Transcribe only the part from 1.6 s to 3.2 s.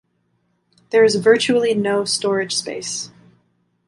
no storage space.